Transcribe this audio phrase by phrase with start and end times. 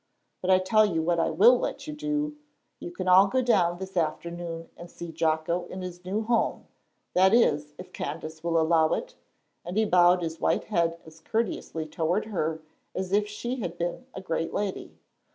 [0.41, 2.35] "But I tell you what I will let you do;
[2.79, 6.65] you can all go down this afternoon and see Jocko in his new home.
[7.13, 9.13] That is, if Candace will allow it?"
[9.63, 12.63] and he bowed his white head as courteously toward her
[12.95, 14.97] as if she had been a great lady.